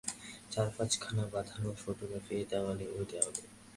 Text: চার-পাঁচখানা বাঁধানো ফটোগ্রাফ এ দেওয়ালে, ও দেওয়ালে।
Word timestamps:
চার-পাঁচখানা 0.51 1.23
বাঁধানো 1.33 1.69
ফটোগ্রাফ 1.81 2.27
এ 2.31 2.39
দেওয়ালে, 2.51 2.85
ও 2.91 2.99
দেওয়ালে। 3.11 3.43